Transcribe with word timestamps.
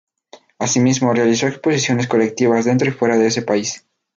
Asimismo 0.57 1.13
realizó 1.13 1.45
exposiciones 1.45 2.07
colectivas 2.07 2.65
dentro 2.65 2.87
y 2.89 2.91
fuera 2.91 3.19
de 3.19 3.27
ese 3.27 3.43
país. 3.43 3.85